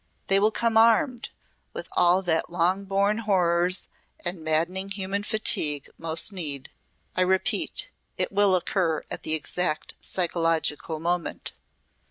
They 0.29 0.39
will 0.39 0.49
come 0.49 0.77
armed 0.77 1.29
with 1.73 1.87
all 1.91 2.23
that 2.23 2.49
long 2.49 2.85
borne 2.85 3.19
horrors 3.19 3.87
and 4.25 4.41
maddening 4.43 4.89
human 4.89 5.21
fatigue 5.21 5.89
most 5.95 6.33
need. 6.33 6.71
I 7.15 7.21
repeat 7.21 7.91
it 8.17 8.31
will 8.31 8.55
occur 8.55 9.03
at 9.11 9.21
the 9.21 9.35
exact 9.35 9.93
psychological 9.99 10.99
moment. 10.99 11.53